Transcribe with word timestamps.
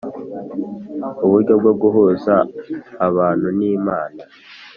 Uburyo 1.25 1.53
bwo 1.61 1.73
guhuza 1.81 2.35
abantu 3.07 3.47
n'Imana. 3.57 4.21